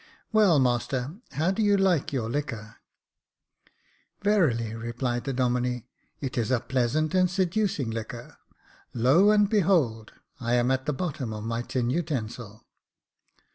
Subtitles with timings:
[0.33, 2.77] Well, master, how do you like your liquor?"
[4.23, 5.83] Verily," replied the Domine,
[6.19, 8.37] it is a pleasant and seducing liquor.
[8.95, 10.13] Lo and behold!
[10.39, 12.65] I am at the bottom of my tin utensil."